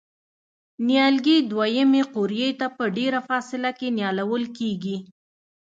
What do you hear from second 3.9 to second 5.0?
نیالول کېږي.